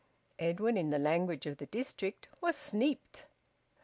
Edwin, 0.39 0.77
in 0.77 0.89
the 0.89 0.97
language 0.97 1.45
of 1.45 1.57
the 1.57 1.67
district, 1.67 2.27
was 2.41 2.55
`sneaped.' 2.55 3.25